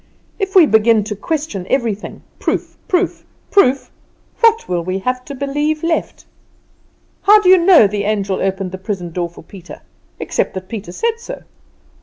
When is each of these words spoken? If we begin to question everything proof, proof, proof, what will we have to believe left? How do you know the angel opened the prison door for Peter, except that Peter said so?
If 0.39 0.55
we 0.55 0.65
begin 0.65 1.03
to 1.03 1.15
question 1.15 1.67
everything 1.69 2.23
proof, 2.39 2.75
proof, 2.87 3.23
proof, 3.51 3.91
what 4.39 4.67
will 4.67 4.83
we 4.83 4.97
have 4.97 5.23
to 5.25 5.35
believe 5.35 5.83
left? 5.83 6.25
How 7.21 7.39
do 7.39 7.49
you 7.49 7.57
know 7.59 7.85
the 7.85 8.05
angel 8.05 8.41
opened 8.41 8.71
the 8.71 8.79
prison 8.79 9.11
door 9.11 9.29
for 9.29 9.43
Peter, 9.43 9.81
except 10.19 10.55
that 10.55 10.69
Peter 10.69 10.91
said 10.91 11.19
so? 11.19 11.43